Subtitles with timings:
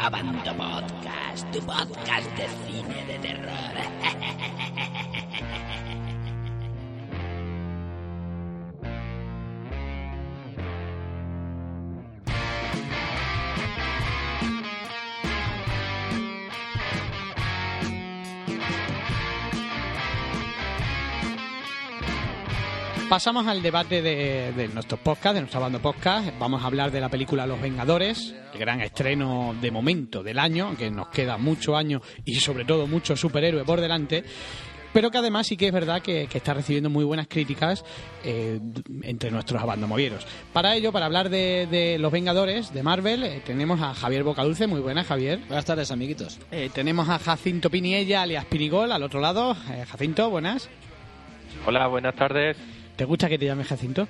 [0.00, 3.74] Abando Podcast, tu podcast de cine de terror.
[23.10, 26.28] Pasamos al debate de, de nuestros podcasts, de nuestra banda podcast.
[26.38, 30.76] Vamos a hablar de la película Los Vengadores, el gran estreno de momento del año,
[30.76, 34.22] que nos queda mucho año y sobre todo mucho superhéroe por delante.
[34.92, 37.84] Pero que además sí que es verdad que, que está recibiendo muy buenas críticas
[38.22, 38.60] eh,
[39.02, 40.24] entre nuestros abandomovieros.
[40.52, 44.68] Para ello, para hablar de, de Los Vengadores, de Marvel, eh, tenemos a Javier Bocadulce.
[44.68, 45.40] Muy buenas, Javier.
[45.48, 46.38] Buenas tardes, amiguitos.
[46.52, 49.56] Eh, tenemos a Jacinto Piniella, alias Pinigol, al otro lado.
[49.68, 50.68] Eh, Jacinto, buenas.
[51.66, 52.56] Hola, buenas tardes.
[53.00, 54.06] ¿Te gusta que te llame Jacinto?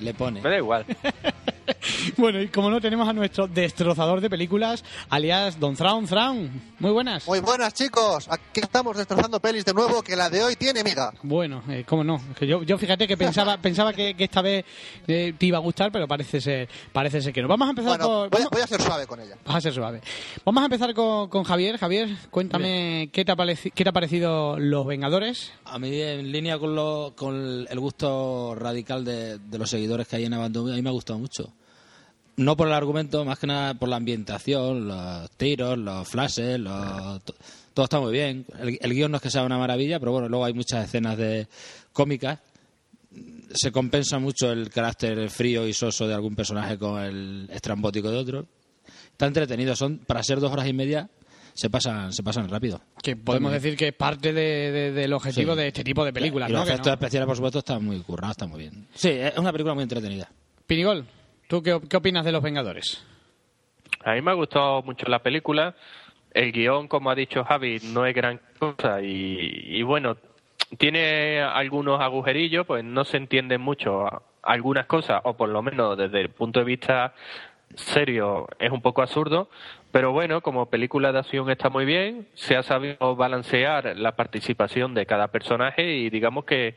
[0.00, 0.40] Le pone.
[0.40, 0.86] Me da igual.
[2.16, 6.50] Bueno, y como no, tenemos a nuestro destrozador de películas, alias Don Thrawn Thrawn.
[6.78, 7.26] Muy buenas.
[7.26, 11.12] Muy buenas chicos, aquí estamos destrozando pelis de nuevo que la de hoy tiene miga.
[11.22, 12.20] Bueno, eh, cómo no.
[12.38, 14.64] Que yo, yo fíjate que pensaba, pensaba que, que esta vez
[15.06, 17.48] eh, te iba a gustar, pero parece ser, parece ser que no.
[17.48, 18.30] Vamos a empezar Bueno, por.
[18.30, 19.36] voy a, vamos- voy a ser suave con ella.
[19.44, 20.00] Vas a ser suave.
[20.44, 21.78] Vamos a empezar con, con Javier.
[21.78, 25.52] Javier, cuéntame qué te, ha pareci- qué te ha parecido Los Vengadores.
[25.64, 30.16] A mí, en línea con, lo, con el gusto radical de, de los seguidores que
[30.16, 31.52] hay en Abandon, a mí me ha gustado mucho.
[32.40, 37.22] No por el argumento, más que nada por la ambientación, los tiros, los flashes, los-
[37.24, 37.34] to-
[37.74, 38.46] todo está muy bien.
[38.58, 41.18] El, el guion no es que sea una maravilla, pero bueno, luego hay muchas escenas
[41.18, 41.46] de
[41.92, 42.38] cómicas.
[43.52, 48.16] Se compensa mucho el carácter frío y soso de algún personaje con el estrambótico de
[48.16, 48.46] otro.
[49.12, 51.10] Está entretenido, son para ser dos horas y media
[51.52, 52.80] se pasan, se pasan rápido.
[53.02, 55.58] Que podemos decir que es parte de- de- del objetivo Sí.
[55.60, 56.64] de este tipo de películas, Y los ¿no?
[56.64, 58.86] Que efectos no- especiales, por supuesto, están muy currados, están muy bien.
[58.94, 60.30] Sí, es una película muy entretenida.
[60.66, 61.04] Pinigol,
[61.50, 63.04] ¿tú qué, qué opinas de Los Vengadores?
[64.04, 65.74] A mí me ha gustado mucho la película.
[66.32, 70.16] El guion, como ha dicho Javi, no es gran cosa y, y bueno,
[70.78, 76.20] tiene algunos agujerillos, pues no se entienden mucho algunas cosas, o por lo menos desde
[76.20, 77.14] el punto de vista
[77.74, 79.50] serio es un poco absurdo,
[79.90, 84.94] pero bueno, como película de acción está muy bien, se ha sabido balancear la participación
[84.94, 86.76] de cada personaje y digamos que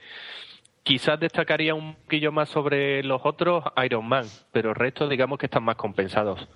[0.83, 5.45] quizás destacaría un poquillo más sobre los otros Iron Man, pero el resto digamos que
[5.47, 6.47] están más compensados.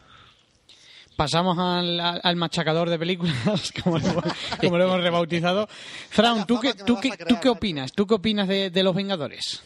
[1.15, 4.23] Pasamos al, machacador de películas, como lo, hemos-
[4.61, 5.67] como lo hemos rebautizado.
[6.09, 7.91] Fraun, ¿tú qué, tú qué, tú qué opinas?
[7.93, 9.63] ¿Tú qué opinas de, de Los Vengadores?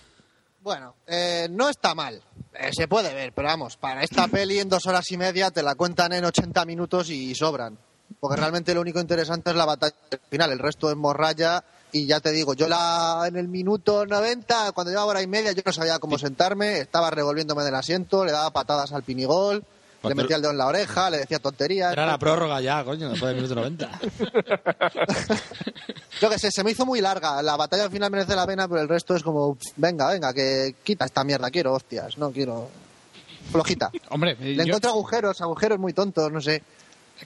[0.61, 2.21] Bueno, eh, no está mal,
[2.53, 5.63] Eh, se puede ver, pero vamos, para esta peli en dos horas y media te
[5.63, 7.77] la cuentan en 80 minutos y sobran.
[8.19, 9.95] Porque realmente lo único interesante es la batalla
[10.29, 14.71] final, el resto es morralla y ya te digo, yo la en el minuto 90,
[14.73, 18.31] cuando llevaba hora y media, yo no sabía cómo sentarme, estaba revolviéndome del asiento, le
[18.31, 19.63] daba patadas al pinigol,
[20.03, 21.93] le metía el dedo en la oreja, le decía tonterías.
[21.93, 23.89] Era la prórroga ya, coño, después del minuto 90.
[26.21, 27.41] Yo que sé, se me hizo muy larga.
[27.41, 30.75] La batalla al final merece la pena, pero el resto es como, venga, venga, que
[30.83, 32.69] quita esta mierda, quiero hostias, no quiero.
[33.51, 33.91] Flojita.
[34.09, 36.63] Hombre, Le yo- encuentro agujeros, agujeros muy tontos, no sé.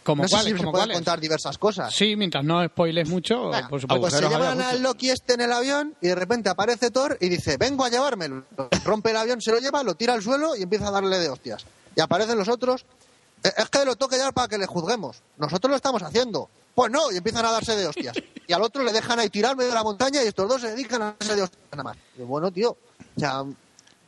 [0.03, 0.97] Como no sé si se como pueden cuáles.
[0.97, 1.93] contar diversas cosas.
[1.93, 4.01] Sí, mientras no spoiles mucho, por supuesto.
[4.01, 4.81] pues se llevan al.
[4.81, 8.43] Loki este en el avión y de repente aparece Thor y dice, vengo a llevármelo.
[8.83, 11.29] Rompe el avión, se lo lleva, lo tira al suelo y empieza a darle de
[11.29, 11.65] hostias.
[11.95, 12.85] Y aparecen los otros,
[13.43, 15.21] "Eh, es que lo toque llevar para que le juzguemos.
[15.37, 16.49] Nosotros lo estamos haciendo.
[16.73, 18.17] Pues no, y empiezan a darse de hostias.
[18.47, 20.71] Y al otro le dejan ahí tirar medio de la montaña y estos dos se
[20.71, 21.97] dedican a darse de hostias nada más.
[22.17, 23.43] Y bueno, tío, o sea,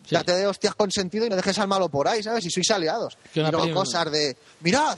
[0.09, 2.45] ya te de hostias con sentido y no dejes al malo por ahí, ¿sabes?
[2.45, 3.17] Y sois aliados.
[3.33, 4.97] Y peli- cosas de, mirad,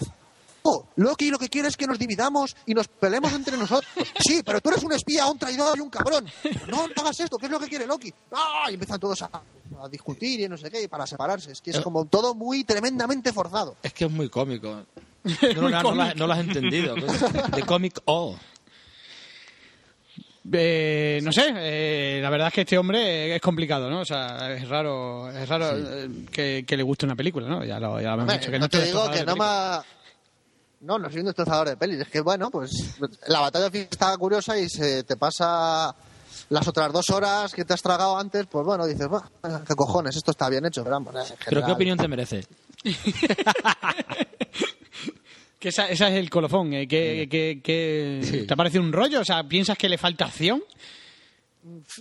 [0.95, 3.91] Loki lo que quiere es que nos dividamos y nos peleemos entre nosotros.
[4.19, 6.25] Sí, pero tú eres un espía, un traidor y un cabrón.
[6.67, 8.13] No, no hagas esto, ¿qué es lo que quiere Loki?
[8.31, 8.65] ¡Ah!
[8.69, 9.29] Y empiezan todos a,
[9.81, 11.51] a discutir y no sé qué, y para separarse.
[11.51, 11.81] Es que es Eh.
[11.83, 13.77] como todo muy tremendamente forzado.
[13.83, 14.83] Es que es muy cómico.
[15.23, 16.95] No, no, no, lo has- no lo has entendido.
[16.95, 18.35] De cómic O.
[20.51, 23.99] Eh, no sé, eh, la verdad es que este hombre es complicado, ¿no?
[24.01, 27.63] O sea, es raro, es raro eh, que, que le guste una película, ¿no?
[27.63, 28.49] Ya lo, ya lo hemos dicho.
[28.49, 29.43] Que no te digo que no me...
[29.45, 29.83] ha-
[30.81, 31.99] No, no soy un destrozador de pelis.
[31.99, 32.95] Es que, bueno, pues
[33.27, 35.93] la batalla está curiosa y se te pasa
[36.49, 39.23] las otras dos horas que te has tragado antes, pues bueno, dices, "Buah,
[39.67, 42.45] qué cojones, esto está bien hecho, pero vamos, en ¿Pero qué opinión te merece?
[45.59, 46.73] Que esa, esa es el colofón.
[46.73, 48.47] eh, que, que- que- Sí.
[48.47, 49.19] ¿Te parece un rollo?
[49.19, 50.63] O sea, ¿piensas que le falta acción?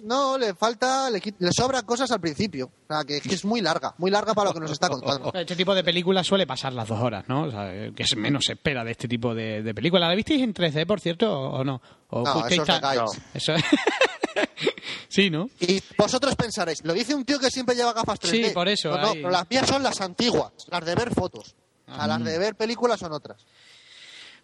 [0.02, 1.20] No, le falta, le,
[1.52, 2.66] sobran cosas al principio.
[2.66, 5.32] O sea, que, que es muy larga, muy larga para lo que nos está contando.
[5.38, 7.44] Este tipo de películas suele pasar las dos horas, ¿no?
[7.44, 10.08] O sea, eh, que es menos se espera de este tipo de, de películas.
[10.08, 11.80] ¿La visteis en 3D, por cierto, o o no?
[12.10, 12.64] ¿O No, eso.
[12.66, 13.06] No.
[13.34, 13.52] Eso
[15.08, 15.48] sí, ¿no?
[15.60, 18.48] Y vosotros pensaréis, lo dice un tío que siempre lleva gafas 3D.
[18.48, 21.54] Sí, por eso, Pues no, pero las mías son las antiguas, las de ver fotos.
[21.86, 23.46] A las de ver películas son otras.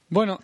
[0.09, 0.39] Bueno,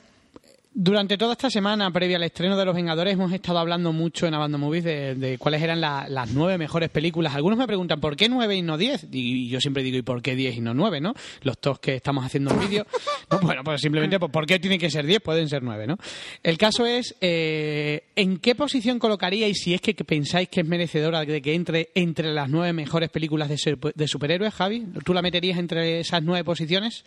[0.72, 4.34] durante toda esta semana previa al estreno de Los Vengadores hemos estado hablando mucho en
[4.34, 7.34] Abandon Movies de, cuáles eran la- las nueve mejores películas.
[7.34, 9.06] Algunos me preguntan ¿por qué nueve y no diez?
[9.10, 11.00] Y, yo siempre digo ¿y por qué diez y no nueve?
[11.00, 11.12] ¿no?
[11.42, 12.86] Los tos que estamos haciendo en vídeo.
[13.30, 15.20] No, bueno, pues simplemente pues, ¿por qué tiene que ser diez?
[15.20, 15.96] Pueden ser nueve, ¿no?
[16.42, 21.24] El caso es eh, ¿en qué posición colocaríais si es que pensáis que es merecedora
[21.24, 23.56] de que entre entre las nueve mejores películas de,
[23.94, 24.86] de superhéroes, Javi?
[25.04, 27.04] ¿Tú la meterías entre esas nueve posiciones?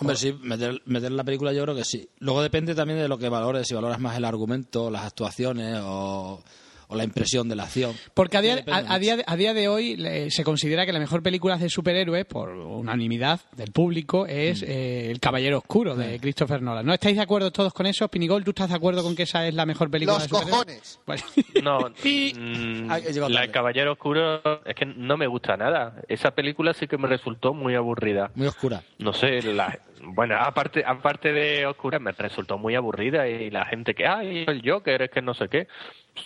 [0.00, 2.08] Hombre, sí, meter, meter la película yo creo que sí.
[2.20, 6.42] Luego depende también de lo que valores, si valoras más el argumento, las actuaciones o,
[6.90, 7.94] o la impresión de la acción.
[8.12, 10.98] Porque a día, a, día, de- a día de hoy le- se considera que la
[10.98, 16.60] mejor película de superhéroes, por unanimidad del público, es eh, El Caballero Oscuro de Christopher
[16.62, 16.84] Nolan.
[16.84, 18.08] ¿No estáis de acuerdo todos con eso?
[18.08, 20.98] Pinigol, ¿tú estás de acuerdo con que esa es la mejor película Los de superhéroes?
[20.98, 21.00] cojones.
[21.06, 21.22] Bueno.
[21.62, 25.94] No, Y- mm, la del Caballero Oscuro es que no me gusta nada.
[26.08, 28.30] Esa película sí que me resultó muy aburrida.
[28.34, 28.82] Muy oscura.
[28.98, 33.94] No sé, la, bueno, aparte aparte de oscura me resultó muy aburrida y la gente
[33.94, 35.68] que, ay, el Joker es que no sé qué.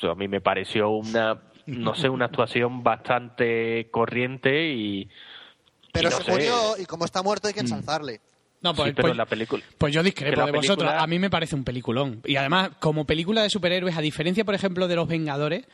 [0.02, 5.08] A mí me pareció una, no sé, una actuación bastante corriente y...
[5.92, 6.30] Pero y no se sé.
[6.32, 8.20] murió y como está muerto hay que ensalzarle.
[8.62, 9.62] No, pues, Sí, pero pues- la película...
[9.78, 10.78] pues yo discrepo de vosotros.
[10.88, 12.20] película- A mí me parece un peliculón.
[12.24, 15.66] Y además, como película de superhéroes, a diferencia, por ejemplo, de Los Vengadores,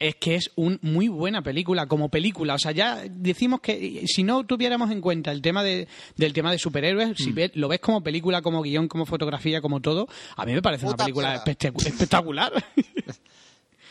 [0.00, 2.54] es que es una muy buena película, como película.
[2.54, 5.86] O sea, ya decimos que si no tuviéramos en cuenta el tema de,
[6.16, 7.14] del tema de superhéroes, Mm.
[7.14, 10.60] si ves- lo ves como película, como guion, como fotografía, como todo, a mí me
[10.62, 12.52] parece una película espectacular.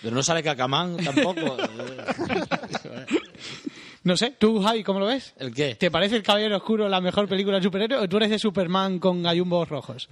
[0.01, 1.57] Pero no sale Cacamán tampoco.
[4.03, 5.33] no sé, tú, Javi, ¿cómo lo ves?
[5.37, 5.75] ¿El qué?
[5.75, 8.97] ¿Te parece El Caballero Oscuro la mejor película de superhéroes o tú eres de Superman
[8.99, 10.09] con gallumbos rojos?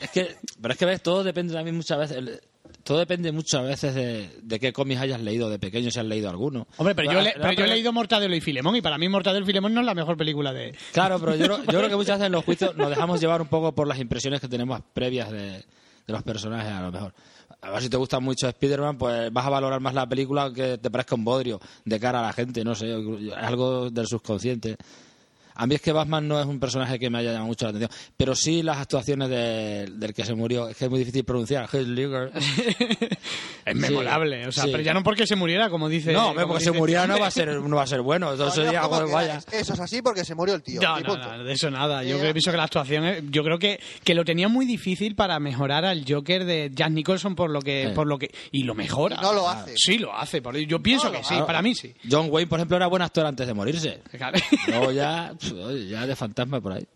[0.00, 2.16] Es que, pero es que ves, todo depende también muchas veces.
[2.16, 2.40] el-
[2.82, 6.30] todo depende muchas veces de, de qué cómics hayas leído de pequeño, si has leído
[6.30, 6.66] alguno.
[6.76, 9.08] Hombre, pero, yo, le- la- pero yo he leído Mortadelo y Filemón y para mí
[9.08, 10.72] Mortadelo y Filemón no es la mejor película de...
[10.92, 13.42] Claro, pero yo, creo- yo creo que muchas veces en los juicios nos dejamos llevar
[13.42, 15.64] un poco por las impresiones que tenemos previas de, de
[16.06, 17.12] los personajes, a lo mejor.
[17.66, 20.78] A ver si te gusta mucho Spider-Man, pues vas a valorar más la película que
[20.78, 22.94] te parezca un bodrio de cara a la gente, no sé,
[23.36, 24.76] algo del subconsciente.
[25.56, 27.70] A mí es que Batman no es un personaje que me haya llamado mucho la
[27.70, 31.24] atención, pero sí las actuaciones de- del que se murió, es que es muy difícil
[31.24, 32.32] pronunciar, Heath Ledger.
[33.66, 34.70] Es memorable, o sea, sí.
[34.70, 36.12] pero ya no porque se muriera, como dice...
[36.12, 38.00] No, como porque se dice muriera este no va a ser, no va a ser
[38.00, 39.38] bueno, entonces Coño, sería ¿cómo algo de que vaya.
[39.50, 40.80] Eso es así porque se murió el tío.
[40.80, 41.36] No, no, punto.
[41.36, 42.04] no, de eso nada.
[42.04, 45.16] Yo creo, pienso que la actuación, es- yo creo que, que lo tenía muy difícil
[45.16, 47.92] para mejorar al Joker de Jack Nicholson por lo que, Sí.
[47.94, 49.16] por lo que y lo mejora.
[49.18, 49.72] Y no lo hace.
[49.76, 50.40] Sí, lo hace.
[50.68, 51.92] Yo pienso No que sí, para mí sí.
[52.08, 54.00] John Wayne, por ejemplo, era buen actor antes de morirse.
[54.16, 54.38] Claro.
[54.68, 55.32] Luego ya,
[55.88, 56.86] ya de fantasma por ahí.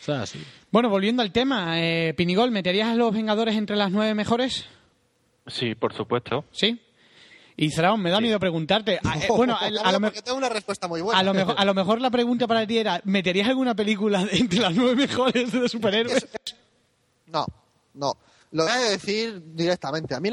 [0.00, 0.40] O sea, así.
[0.70, 4.66] Bueno, volviendo al tema, eh, Pinigol, ¿meterías a los Vengadores entre las nueve mejores?
[5.46, 6.44] Sí, por supuesto.
[6.52, 6.80] Sí.
[7.56, 9.00] Y Zraón, me da miedo preguntarte.
[9.04, 11.18] A, eh, bueno, a, a lo me- porque tengo una respuesta muy buena.
[11.18, 14.60] a lo mejor, a lo mejor la pregunta para ti era, ¿meterías alguna película entre
[14.60, 16.26] las nueve mejores de superhéroes?
[17.28, 17.44] No,
[17.94, 18.16] no.
[18.52, 20.14] Lo voy a decir directamente.
[20.14, 20.30] A mí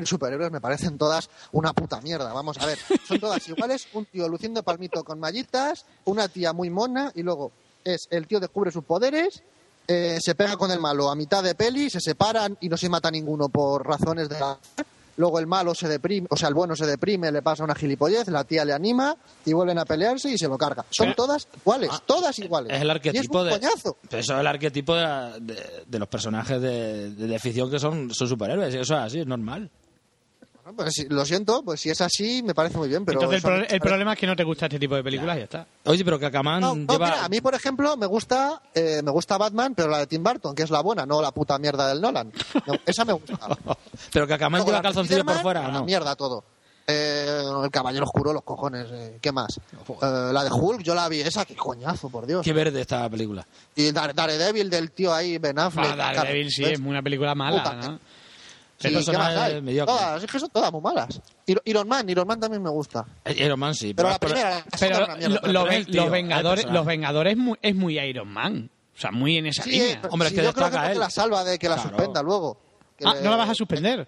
[0.00, 2.32] las superhéroes me parecen todas una puta mierda.
[2.32, 2.78] Vamos a ver.
[3.06, 3.86] Son todas iguales.
[3.92, 7.52] Un tío luciendo palmito con mallitas, una tía muy mona y luego
[7.84, 9.42] es el tío descubre sus poderes,
[9.88, 12.88] eh, se pega con el malo a mitad de peli, se separan y no se
[12.88, 14.58] mata ninguno por razones de la...
[15.18, 18.28] Luego el malo se deprime, o sea, el bueno se deprime, le pasa una gilipollez,
[18.28, 20.86] la tía le anima y vuelven a pelearse y se lo carga.
[20.90, 22.72] Son Pero- todas iguales, todas iguales.
[22.74, 23.50] Es el y es arquetipo un de.
[23.52, 23.96] coñazo.
[24.08, 27.78] Eso es el arquetipo de, la- de- de los personajes de, de, de ficción que
[27.78, 28.74] son, son superhéroes.
[28.74, 29.70] Eso es así, es normal.
[30.76, 33.20] Pues lo siento, pues si es así, me parece muy bien, pero...
[33.22, 35.44] Entonces el, pro- problema es que no te gusta este tipo de películas y ya
[35.44, 35.66] está.
[35.84, 37.06] Oye, pero que Akaman No, no, lleva.
[37.06, 40.22] mira, a mí, por ejemplo, me gusta, eh, me gusta Batman, pero la de Tim
[40.22, 42.32] Burton, que es la buena, no la puta mierda del Nolan.
[42.66, 43.38] No, esa me gusta.
[44.12, 45.84] Pero Luego, lleva calzoncillo por fuera, a ¿o la no?
[45.84, 46.44] mierda todo.
[46.86, 49.56] Eh, el Caballero Oscuro, los cojones, eh, ¿qué más?
[49.58, 52.42] Eh, la de Hulk, yo la vi, esa, qué coñazo, por Dios.
[52.44, 53.46] Qué verde esta película.
[53.76, 55.92] Y Dare- Daredevil del tío ahí, Ben Affleck.
[55.92, 58.00] Ah, Daredevil sí, es una película mala, Puta, ¿no?
[58.82, 59.62] Sí, ¿qué más hay?
[59.62, 59.94] mediocre.
[59.94, 61.20] Todas, es que son todas muy malas.
[61.46, 63.04] Ir- Iron Man, Iron Man también me gusta.
[63.36, 63.94] Iron Man sí.
[63.94, 65.34] Pero la pero- primera, la Pero segunda era una mierda.
[65.34, 68.70] lo- pero- lo pero tío, los Vengadores, los Vengadores mu- es muy Iron Man.
[68.94, 69.98] O sea, muy en esa Sí, línea.
[70.02, 70.98] pero Hombre, es sí, que yo creo que él.
[70.98, 71.90] la salva de que la Claro.
[71.90, 72.60] suspenda luego.
[72.98, 74.06] Que Ah, le- ¿no la vas a suspender?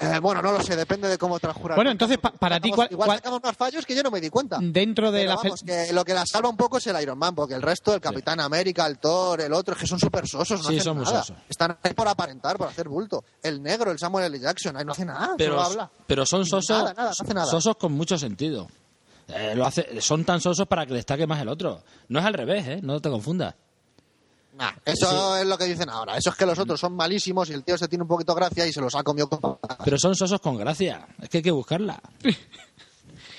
[0.00, 1.74] Eh, bueno, no lo sé, depende de cómo transcurra.
[1.76, 4.20] Bueno, entonces, pa- para ti, ¿cuál- igual cuál- sacamos más fallos que yo no me
[4.20, 4.58] di cuenta.
[4.60, 7.18] Dentro de Pero la vamos, que lo que la salva un poco es el Iron
[7.18, 10.26] Man, porque el resto, el Capitán América, el Thor, el otro, es que son súper
[10.26, 11.20] sosos, no Sí, hacen son nada.
[11.22, 11.36] sosos.
[11.48, 13.24] Están ahí por aparentar, por hacer bulto.
[13.42, 14.38] El negro, el Samuel L.
[14.40, 15.90] Jackson, ahí no hace nada, pero, solo habla.
[16.06, 17.46] pero son sosos, Nada, nada, no hace nada.
[17.46, 18.68] sosos con mucho sentido.
[19.28, 21.84] Eh, lo hace, son tan sosos para que destaque más el otro.
[22.08, 22.80] No es al revés, ¿eh?
[22.82, 23.54] No te confundas.
[24.56, 26.16] Nah, eso es lo que dicen ahora.
[26.16, 28.66] Eso es que los otros son malísimos y el tío se tiene un poquito gracia
[28.66, 29.58] y se los ha comido con.
[29.84, 31.06] Pero son sosos con gracia.
[31.22, 32.00] Es que hay que buscarla.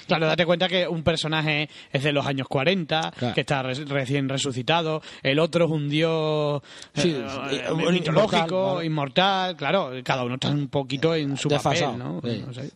[0.07, 3.33] Claro, date cuenta que un personaje es de los años 40, Claro.
[3.33, 6.61] que está res- recién resucitado, el otro es un dios
[6.95, 11.97] Sí, eh, eh, un mitológico, inmortal, claro, cada uno está un poquito en su papel,
[11.97, 12.19] ¿no?
[12.25, 12.43] sí.
[12.45, 12.71] No sé.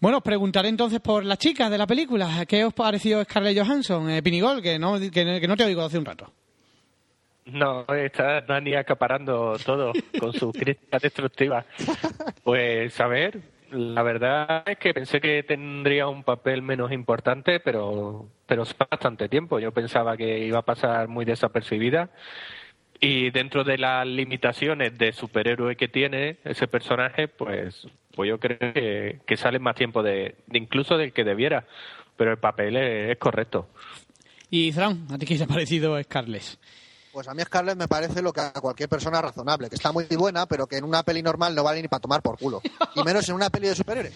[0.00, 2.44] Bueno, os preguntaré entonces por las chicas de la película.
[2.46, 5.98] ¿Qué os pareció Scarlett Johansson, eh, Pinigol, que no, que, que no te oigo hace
[5.98, 6.32] un rato?
[7.46, 11.64] No, está Dani acaparando todo con sus críticas destructivas.
[12.42, 18.26] Pues a ver, la verdad es que pensé que tendría un papel menos importante, pero
[18.46, 19.60] pero es bastante tiempo.
[19.60, 22.10] Yo pensaba que iba a pasar muy desapercibida
[23.00, 27.86] y dentro de las limitaciones de superhéroe que tiene ese personaje, pues
[28.16, 31.66] pues yo creo que, que sale más tiempo de, de incluso del que debiera,
[32.16, 33.68] pero el papel es, es correcto.
[34.50, 36.58] Y Zran, ¿a ti qué te ha parecido Scarlett?
[37.16, 40.04] Pues a mí Scarlett me parece lo que a cualquier persona razonable, que está muy
[40.04, 42.60] buena, pero que en una peli normal no vale ni para tomar por culo.
[42.94, 44.12] Y menos en una peli de superhéroes.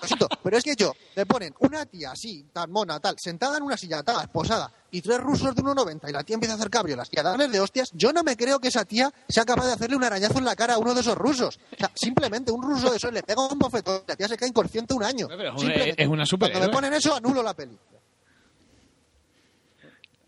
[0.00, 3.56] Lo siento, pero es que yo, le ponen una tía así, tan mona, tal, sentada
[3.56, 6.56] en una silla, tal, esposada, y tres rusos de 1,90 y la tía empieza a
[6.56, 9.44] hacer cabriolas y a darles de hostias, yo no me creo que esa tía sea
[9.44, 11.58] capaz de hacerle un arañazo en la cara a uno de esos rusos.
[11.72, 14.36] O sea, simplemente un ruso de esos le pega un bofetón y la tía se
[14.36, 15.26] cae inconsciente un año.
[15.56, 16.60] Es una- es una superhéroe.
[16.60, 17.76] Cuando me ponen eso, anulo la peli.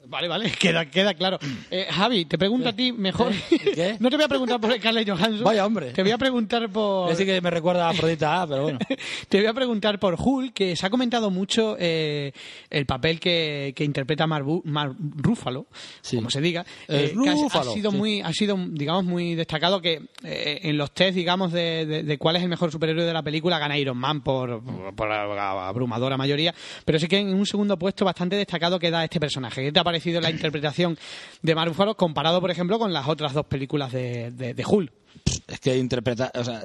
[0.09, 1.39] Vale, vale, queda, queda claro.
[1.71, 3.33] Eh, Javi, te pregunto a ti mejor.
[3.49, 3.97] ¿Qué?
[4.01, 5.45] No te voy a preguntar por Scarlett Johansson.
[5.45, 5.91] Vaya, hombre.
[5.93, 7.11] Te voy a preguntar por.
[7.11, 8.79] Así que me recuerda a Afrodita A, pero bueno.
[9.29, 12.33] Te voy a preguntar por Hulk, que se ha comentado mucho eh,
[12.71, 14.45] el papel que, que interpreta Mark
[15.17, 15.67] Ruffalo,
[16.01, 16.17] Sí.
[16.17, 16.65] como se diga.
[16.89, 17.97] Es que ha- sido sí.
[17.97, 22.19] muy, ha sido, digamos, muy destacado que eh, en los test, digamos, de, de- de
[22.19, 24.63] cuál es el mejor superhéroe de la película gana Iron Man por,
[24.95, 29.19] por la abrumadora mayoría, pero sí que en un segundo puesto bastante destacado queda este
[29.21, 29.63] personaje.
[29.65, 30.97] ¿Qué te ha parecido la interpretación
[31.43, 34.93] de Mark Ruffalo comparado, por ejemplo, con las otras dos películas de, de, de Hulk?
[35.49, 36.63] Es que interpretar, o sea,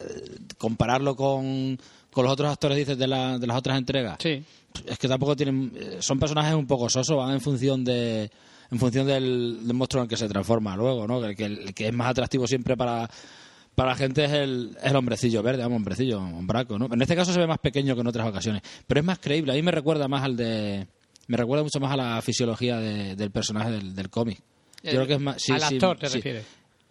[0.58, 1.78] compararlo con,
[2.12, 4.18] con los otros actores, dices, de, la- de las otras entregas.
[4.22, 4.44] Sí.
[4.86, 5.72] Es que tampoco tienen.
[5.76, 8.30] eh, Son personajes un poco sosos, van en función de.
[8.72, 11.22] En función del, del monstruo en el que se transforma luego, ¿no?
[11.22, 13.10] Que, que el que es más atractivo siempre para,
[13.76, 16.88] para la gente es el, el hombrecillo verde, vamos, hombrecillo, hombraco, ¿no?
[16.90, 19.52] En este caso se ve más pequeño que en otras ocasiones, pero es más creíble.
[19.52, 20.88] A mí me recuerda más al de.
[21.32, 24.42] Me recuerda mucho más a la fisiología de- del personaje del, del cómic.
[24.84, 25.42] Yo creo que es más.
[25.42, 26.16] sí, Al sí, actor te sí.
[26.18, 26.46] refieres.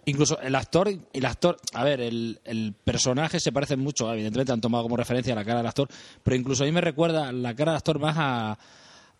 [0.06, 4.60] Incluso el actor, el actor, a ver, el, el personaje se parece mucho, evidentemente han
[4.62, 5.88] tomado como referencia la cara del actor,
[6.22, 8.58] pero incluso a mí me recuerda la cara del actor más a,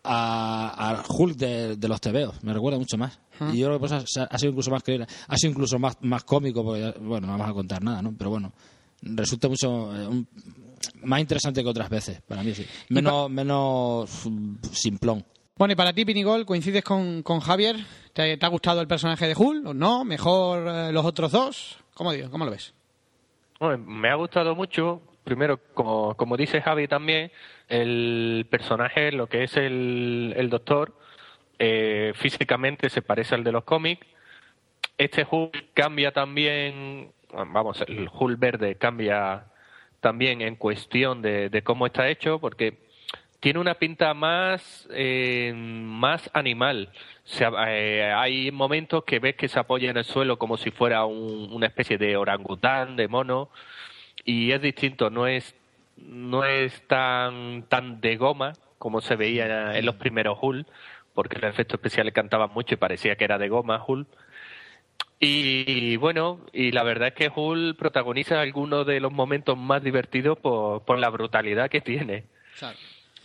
[0.02, 3.18] a, a Hulk de, de los tebeos, me recuerda mucho más.
[3.52, 5.96] Y yo creo que pues, ha, ha sido incluso más creíble, ha sido incluso más,
[6.00, 8.14] más cómico, porque, bueno, no vamos a contar nada, ¿no?
[8.16, 8.52] Pero bueno,
[9.02, 10.28] resulta mucho eh, un-
[11.02, 12.66] más interesante que otras veces, para mí sí.
[12.88, 15.24] Menos, menos mm, simplón.
[15.56, 17.76] Bueno, y para ti, Pinigol, ¿coincides con, con Javier?
[18.14, 20.04] ¿Te, te ha gustado el personaje de Hulk o no?
[20.04, 21.78] ¿Mejor eh, los otros dos?
[21.94, 22.30] ¿Cómo, digo?
[22.30, 22.72] ¿Cómo lo ves?
[23.58, 27.30] Bueno, me ha gustado mucho, primero, como, como dice Javi también,
[27.68, 30.96] el personaje, lo que es el, el doctor,
[31.58, 34.06] eh, físicamente se parece al de los cómics.
[34.96, 39.44] Este Hulk cambia también, vamos, el Hulk verde cambia
[40.00, 42.78] también en cuestión de, cómo está hecho, porque
[43.38, 46.90] tiene una pinta más eh, más animal.
[47.68, 51.48] Eh, hay momentos que ves que se apoya en el suelo como si fuera un-
[51.52, 53.50] una especie de orangután, de mono,
[54.24, 55.54] y es distinto, no es
[55.96, 60.66] no es tan tan de goma como se veía en los primeros Hulk,
[61.14, 64.08] porque el efecto especial le cantaba mucho y parecía que era de goma Hulk.
[65.22, 70.38] Y bueno, y la verdad es que Hulk protagoniza algunos de los momentos más divertidos
[70.38, 72.24] por, por la brutalidad que tiene.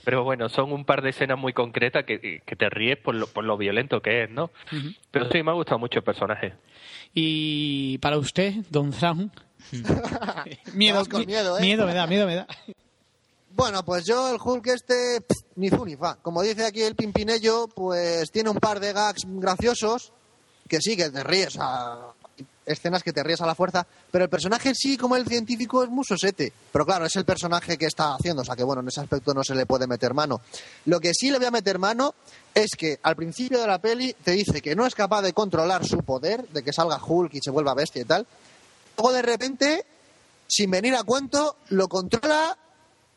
[0.04, 3.28] Pero bueno, son un par de escenas muy concretas que, que te ríes por lo,
[3.28, 4.52] por lo violento que es, ¿no?
[5.10, 6.54] Pero sí, me ha gustado mucho el personaje.
[7.14, 9.32] Y para usted, Don Zram.
[10.74, 11.62] miedo, con mi- miedo, ¿eh?
[11.62, 12.48] miedo me da, miedo me da.
[13.52, 16.18] Bueno, pues yo el Hulk este, pff, ni fu ni fa.
[16.22, 20.12] Como dice aquí el Pimpinello, pues tiene un par de gags graciosos,
[20.68, 22.14] que sí, que te ríes, a
[22.66, 25.90] escenas que te ríes a la fuerza, pero el personaje sí, como el científico, es
[25.90, 26.52] muy sosete.
[26.72, 29.34] Pero claro, es el personaje que está haciendo, o sea que bueno, en ese aspecto
[29.34, 30.42] no se le puede meter mano.
[30.86, 32.16] Lo que sí le voy a meter mano
[32.54, 35.86] es que al principio de la peli te dice que no es capaz de controlar
[35.86, 38.26] su poder, de que salga Hulk y se vuelva bestia y tal.
[38.98, 39.86] Luego de repente,
[40.48, 42.58] sin venir a cuento, lo controla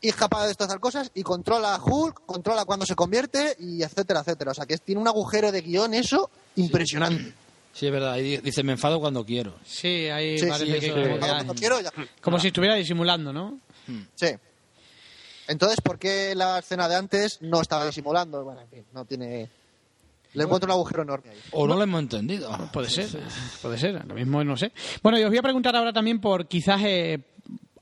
[0.01, 3.83] y es capaz de destrozar cosas y controla a Hulk, controla cuando se convierte y
[3.83, 4.51] etcétera, etcétera.
[4.51, 6.29] O sea que tiene un agujero de guion eso
[6.59, 7.33] impresionante.
[7.73, 8.17] Sí, es verdad.
[8.17, 9.55] Y dice, me enfado cuando quiero.
[9.65, 10.85] Sí, ahí Sí, parece sí, que...
[10.87, 11.91] eso, que- cuando- quiero, ya.
[12.21, 13.59] como si estuviera disimulando, ¿no?
[14.15, 14.27] Sí.
[15.47, 18.43] Entonces, ¿por qué la escena de antes no estaba disimulando?
[18.43, 19.49] Bueno, en fin, no tiene...
[20.33, 21.37] Le encuentro un agujero enorme ahí.
[21.51, 22.51] O no lo hemos entendido.
[22.71, 23.07] Puede ser,
[23.63, 24.71] puede ser, lo mismo no sé.
[25.01, 27.17] Bueno, y os voy a preguntar ahora también por quizás eh,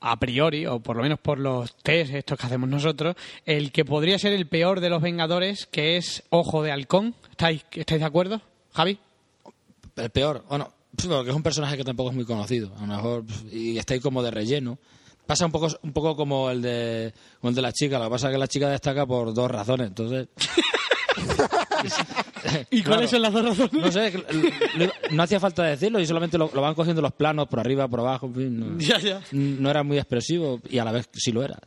[0.00, 3.84] a priori, o por lo menos por los test estos que hacemos nosotros, el que
[3.84, 7.14] podría ser el peor de los Vengadores, que es Ojo de Halcón.
[7.30, 8.40] ¿Estáis, estáis de acuerdo,
[8.74, 8.98] Javi?
[9.96, 13.24] El peor, bueno, porque es un personaje que tampoco es muy conocido, a lo mejor,
[13.50, 14.78] y está ahí como de relleno.
[15.26, 18.10] Pasa un poco, un poco como el de, como el de la chica, lo que
[18.12, 20.28] pasa es que la chica destaca por dos razones, entonces...
[22.70, 23.72] ¿Y cuáles son las dos razones?
[23.72, 24.12] No sé,
[25.10, 28.00] no hacía falta decirlo y solamente lo, lo van cogiendo los planos por arriba, por
[28.00, 29.20] abajo, en fin, no, Ya, ya.
[29.32, 31.58] no era muy expresivo y a la vez sí lo era.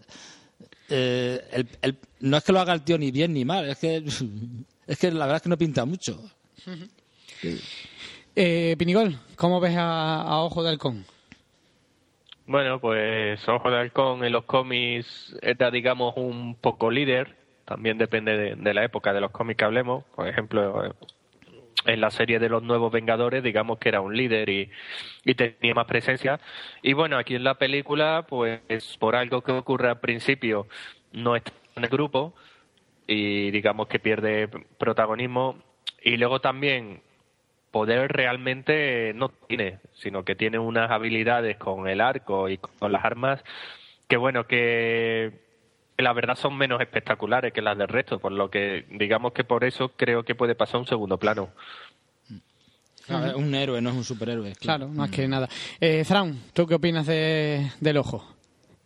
[0.89, 3.77] Eh, el- el- no es que lo haga el tío ni bien ni mal, es
[3.77, 4.03] que,
[4.88, 6.22] es que la verdad es que no pinta mucho.
[8.36, 11.06] Eh, Pinigol, ¿cómo ves a, Ojo de Halcón?
[12.46, 17.36] Bueno, pues Ojo de Halcón en los cómics era, digamos, un poco líder.
[17.65, 20.03] También depende de, la época de los cómics que hablemos.
[20.15, 20.96] Por ejemplo,
[21.86, 24.70] en la serie de los Nuevos Vengadores, digamos que era un líder y,
[25.24, 26.39] y tenía más presencia.
[26.82, 30.68] Y bueno, aquí en la película, pues por algo que ocurre al principio,
[31.12, 32.34] no está en el grupo
[33.08, 35.58] y digamos que pierde protagonismo.
[36.01, 37.01] Y luego también
[37.72, 43.05] poder realmente no tiene, sino que tiene unas habilidades con el arco y con las
[43.05, 43.41] armas
[44.08, 45.31] que bueno, que
[45.96, 49.43] que la verdad son menos espectaculares que las del resto, por lo que digamos que
[49.43, 51.50] por eso creo que puede pasar a un segundo plano.
[53.36, 54.53] Un héroe, no es un superhéroe.
[54.55, 55.50] Claro, más que nada.
[55.81, 58.25] Eh, Thrawn, ¿tú qué opinas de, del Ojo?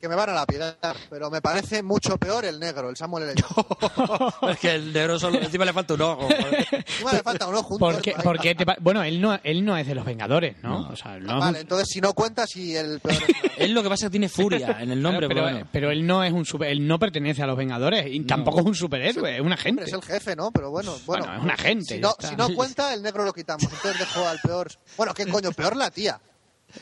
[0.05, 0.77] Que me van a lapidar,
[1.09, 3.33] pero me parece mucho peor el negro, el Samuel L.
[4.51, 6.27] Es que el negro solo, encima le falta un ojo.
[6.29, 8.21] Encima le falta un ojo, un ¿Por tuerto qué, ahí.
[8.23, 10.89] por qué te pa- bueno, él no, él no es de los Vengadores, ¿no?
[10.89, 14.05] O sea, Vale, entonces si no cuentas y el peor es- Él lo que pasa
[14.05, 15.67] es que tiene furia en el nombre, pero, pero bueno.
[15.71, 18.65] pero él no es un super, él no pertenece a los Vengadores y tampoco es
[18.67, 19.81] un superhéroe, es un agente.
[19.81, 20.51] Hombre, es el jefe, ¿no?
[20.51, 21.25] Pero bueno, bueno.
[21.25, 23.63] Bueno, es un agente, Si no, si no cuenta, el negro lo quitamos.
[23.63, 24.67] Entonces dejo al peor.
[24.97, 25.51] Bueno, ¿qué coño?
[25.51, 26.19] Peor la tía.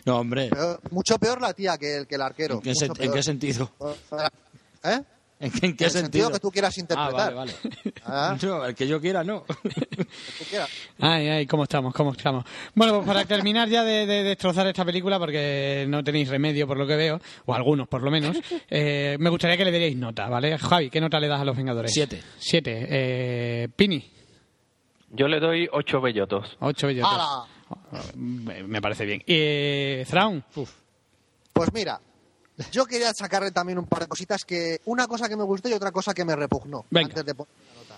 [0.05, 0.49] No, hombre.
[0.49, 2.55] Peor- mucho peor la tía que el, que el arquero.
[2.55, 3.71] ¿En qué, en sentido?
[4.83, 5.01] ¿Eh?
[5.39, 5.91] ¿En qué, en qué En el sentido?
[5.91, 7.33] sentido que tú quieras Ah, interpretar.
[7.33, 7.53] vale, vale.
[8.05, 9.43] Ah, No, el que yo quiera, no.
[9.45, 10.69] que tú quieras.
[10.99, 12.45] Ay, ay, cómo estamos, cómo estamos.
[12.75, 16.77] Bueno, pues para terminar ya de, de destrozar esta película, porque no tenéis remedio por
[16.77, 18.37] lo que veo, o algunos por lo menos,
[18.69, 20.57] eh, me gustaría que le dierais nota, ¿vale?
[20.57, 21.91] Javi, ¿qué nota le das a los Vengadores?
[21.93, 22.21] Siete.
[22.37, 22.87] Siete.
[22.89, 24.11] Eh, Pini,
[25.09, 26.55] Yo le doy ocho bellotos.
[26.61, 27.11] ocho bellotos.
[27.13, 27.45] ¡Hala!
[28.15, 29.23] Me me parece bien.
[29.27, 30.43] Eh, Thrawn,
[31.53, 31.99] Pues mira,
[32.71, 34.81] yo quería sacarle también un par de cositas que.
[34.85, 36.85] Una cosa que me gustó y otra cosa que me repugnó.
[36.89, 37.09] Venga.
[37.09, 37.95] Antes de poner la nota.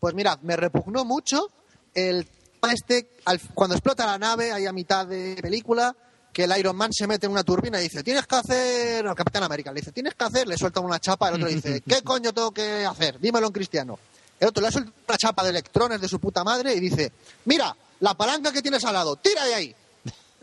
[0.00, 1.50] Pues mira, me repugnó mucho
[1.94, 3.08] el tema este.
[3.24, 5.94] al- cuando explota la nave, ahí a mitad de película,
[6.32, 9.06] que el Iron Man se mete en una turbina y dice: Tienes que hacer.
[9.06, 10.46] Al Capitán América le dice: Tienes que hacer.
[10.46, 13.18] Le suelta una chapa, el otro le dice: ¿Qué coño tengo que hacer?
[13.18, 13.98] Dímelo en cristiano.
[14.38, 17.10] El otro le suelta una chapa de electrones de su puta madre y dice:
[17.46, 19.74] Mira, la palanca que tienes al lado, tira de ahí.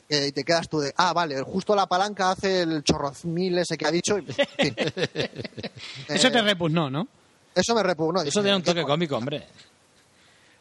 [0.10, 3.88] Que te quedas tú de, ah, vale, justo la palanca hace el chorrozmil ese que
[3.88, 4.18] ha dicho.
[4.20, 4.76] y- en fin.
[6.10, 7.08] eso Eh, te repugnó, ¿no?
[7.56, 8.22] eso me repugnó.
[8.22, 9.48] Eso tiene un ¿qué toque co- cómico, hombre.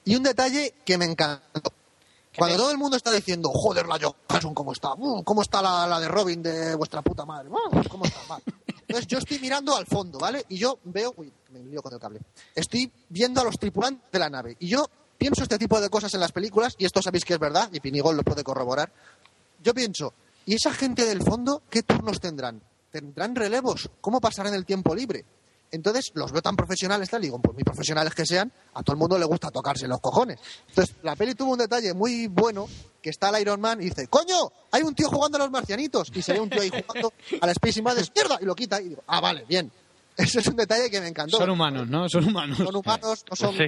[0.05, 1.73] Y un detalle que me encantó.
[2.37, 4.95] Cuando todo el mundo está diciendo, joder, la Johansson, ¿cómo está?
[4.95, 7.51] Uh, ¿Cómo está la, la de Robin de vuestra puta madre?
[7.91, 8.21] ¿Cómo está?
[8.29, 8.43] Mal.
[8.87, 10.45] Entonces yo estoy mirando al fondo, ¿vale?
[10.49, 12.21] Y yo veo, uy, me lío con el cable.
[12.55, 14.57] Estoy viendo a los tripulantes de la nave.
[14.61, 14.89] Y yo
[15.23, 17.79] pienso este tipo de cosas en las películas, y esto sabéis que es verdad, y
[17.79, 18.93] Pinigol lo puede corroborar.
[19.63, 20.13] Yo pienso,
[20.47, 22.61] ¿y esa gente del fondo qué turnos tendrán?
[22.91, 23.89] ¿Tendrán relevos?
[24.01, 25.25] ¿Cómo pasarán el tiempo libre?
[25.71, 28.95] Entonces los veo tan profesionales, tal, y digo, pues muy profesionales que sean, a todo
[28.95, 30.41] el mundo le gusta tocarse los cojones.
[30.71, 32.67] Entonces la peli tuvo un detalle muy bueno,
[33.01, 36.11] que está el Iron Man y dice, coño, hay un tío jugando a los marcianitos,
[36.13, 38.81] y se ve un tío ahí jugando a la Space Invaders, mierda, y lo quita,
[38.81, 39.71] y digo, ah, vale, bien.
[40.17, 41.39] Ese es un detalle que me encantó.
[41.39, 42.09] Son humanos, ¿no?
[42.09, 42.59] Son humanos.
[42.59, 43.65] Son humanos, no son Sí.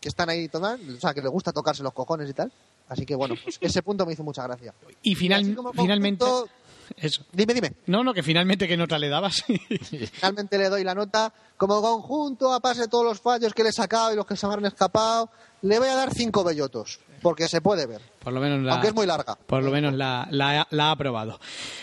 [0.00, 2.52] que están ahí todas, o sea, que les gusta tocarse los cojones y tal.
[2.88, 4.72] Así que bueno, pues ese punto me hizo mucha gracia.
[5.02, 6.24] Y final, finalmente...
[6.96, 7.24] Eso.
[7.32, 7.72] Dime, dime.
[7.86, 9.42] No, no, que finalmente qué nota le dabas.
[10.12, 11.32] Finalmente le doy la nota.
[11.56, 14.36] Como conjunto, a pase de todos los fallos que le he sacado y los que
[14.36, 15.28] se me han escapado,
[15.66, 18.00] le voy a dar cinco bellotos, porque se puede ver.
[18.22, 19.36] Por lo menos la, Aunque es muy larga.
[19.46, 21.38] Por lo menos la, la, la ha aprobado.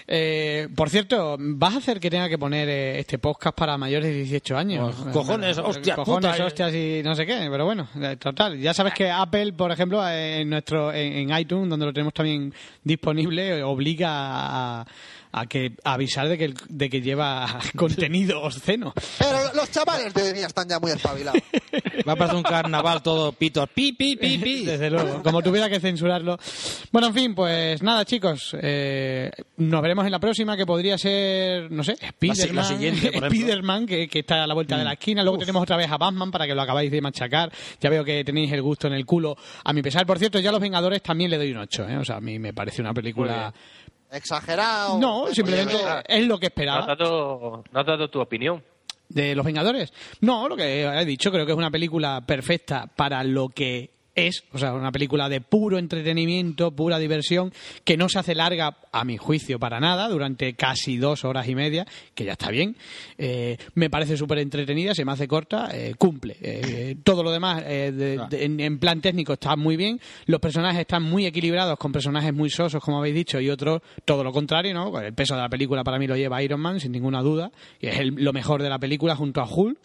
[0.08, 4.10] Eh, por cierto, ¿vas a hacer que tenga que poner eh, este podcast para mayores
[4.10, 4.96] de 18 años?
[5.08, 6.46] Oh, cojones, hostias, Cojones, puta, eh.
[6.46, 8.60] hostias y no sé qué, pero bueno, eh, total.
[8.60, 12.14] Ya sabes que Apple, por ejemplo, eh, en nuestro en, en iTunes, donde lo tenemos
[12.14, 14.10] también disponible, obliga
[14.82, 14.86] a,
[15.36, 18.94] a que a avisar de que, el- de que lleva contenido obsceno.
[19.20, 21.42] Pero los chavales de hoy día están ya muy espabilados.
[22.08, 23.68] Va a pasar un carnaval todo pitos.
[23.70, 24.66] Pi, pi, pi, pi.
[24.66, 26.38] Desde luego, como tuviera que censurarlo.
[26.92, 28.56] Bueno, en fin, pues nada, chicos.
[28.62, 32.56] eh, nos veremos en la próxima, que podría ser, no sé, Spiderman.
[32.56, 33.24] la siguiente, por.
[33.24, 33.28] Mm.
[33.30, 35.24] Spiderman, que, que está a la vuelta de la esquina.
[35.24, 37.52] Luego tenemos otra vez a Batman para que lo acabáis de machacar.
[37.82, 39.36] Ya veo que tenéis el gusto en el culo.
[39.64, 41.90] A mi pesar, por cierto, ya a Los Vengadores también le doy un 8.
[41.90, 41.98] ¿eh?
[41.98, 43.54] O sea, a mí me parece una película
[44.14, 45.00] exagerado.
[45.00, 45.76] No, simplemente
[46.08, 46.86] es lo que No has, esperaba.
[46.96, 48.64] dado, no has dado tu opinión.
[49.10, 49.94] de Los Vengadores.
[50.22, 54.44] No, lo que he dicho, creo que es una película perfecta para lo que es,
[54.52, 57.52] o sea, una película de puro entretenimiento, pura diversión,
[57.84, 61.56] que no se hace larga, a mi juicio, para nada, durante casi dos horas y
[61.56, 62.76] media, que ya está bien.
[63.18, 66.38] Eh, me parece súper entretenida, se me hace corta, eh, cumple.
[66.42, 70.00] Eh, todo lo demás, eh, de- de- en, en plan técnico, está muy bien.
[70.28, 74.24] Los personajes están muy equilibrados, con personajes muy sosos, como habéis dicho, y otros todo
[74.24, 75.00] lo contrario, ¿no?
[75.00, 77.88] El peso de la película para mí lo lleva Iron Man, sin ninguna duda, y
[77.88, 79.78] es el- lo mejor de la película junto a Hulk.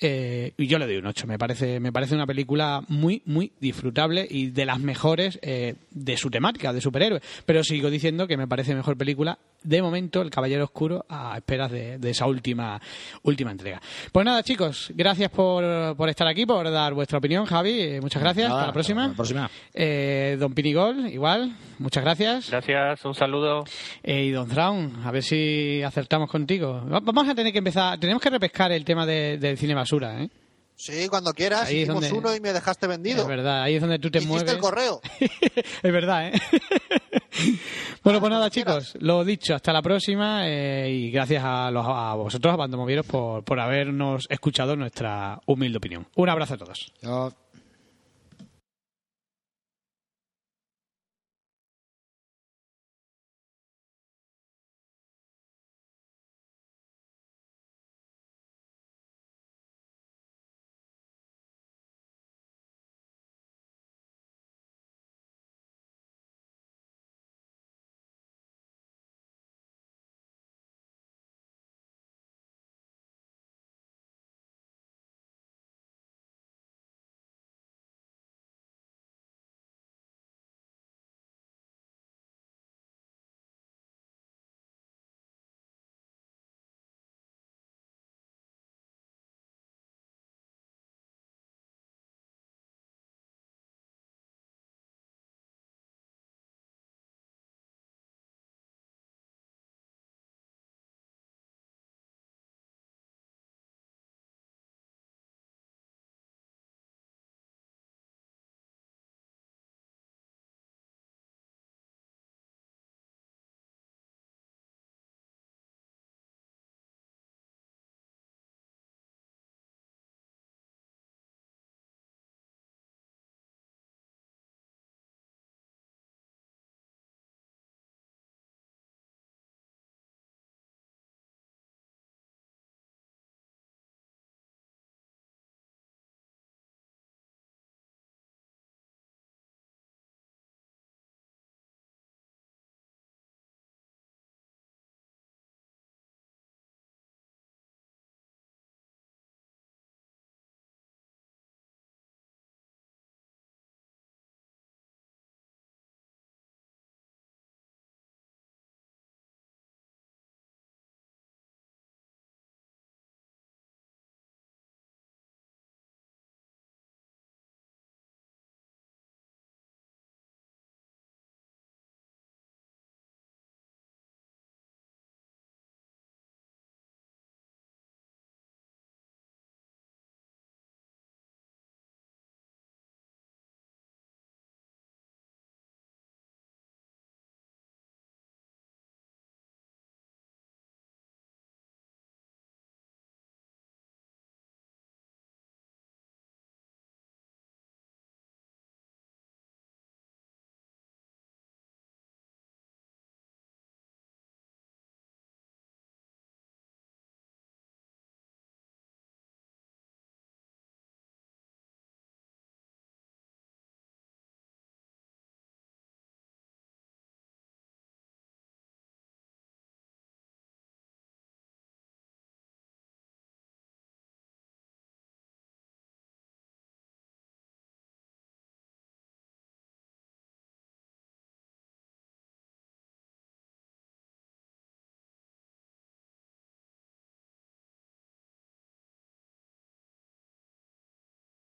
[0.00, 1.26] Y yo le doy un 8.
[1.26, 6.16] Me parece, me parece una película muy, muy disfrutable y de las mejores eh, de
[6.16, 7.22] su temática, de superhéroes.
[7.46, 11.70] Pero sigo diciendo que me parece mejor película de momento El Caballero Oscuro a esperas
[11.70, 12.80] de, de esa última,
[13.22, 13.80] última entrega.
[14.10, 17.80] Pues nada, chicos, gracias por, por estar aquí, por dar vuestra opinión, Javi.
[17.80, 18.48] eh, muchas gracias.
[18.48, 19.00] Nada, hasta la próxima.
[19.02, 19.50] hasta la próxima.
[19.72, 22.50] Eh, don Pinigol, igual, muchas gracias.
[22.50, 23.64] Gracias, un saludo.
[24.02, 26.84] Eh, y Don Thrawn, a ver si acertamos contigo.
[26.92, 30.22] Va- Vamos a tener que empezar, tenemos que repescar el tema de- del cine basura,
[30.22, 30.28] ¿eh?
[30.76, 31.68] Sí, cuando quieras.
[31.68, 33.22] Ahí es Hicimos donde- uno y me dejaste vendido.
[33.22, 34.52] Es verdad, ahí es donde tú te Hiciste mueves.
[34.52, 35.00] el correo.
[35.82, 36.32] es verdad, ¿eh?
[38.02, 38.88] bueno, pues nada, cuando quieras.
[38.92, 43.06] chicos, lo dicho, hasta la próxima eh, y gracias a, los, a vosotros, a Bandomovieros,
[43.06, 46.06] por, por habernos escuchado nuestra humilde opinión.
[46.16, 46.92] Un abrazo a todos.
[47.00, 47.32] Yo-